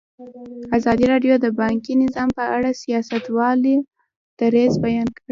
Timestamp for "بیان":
4.85-5.07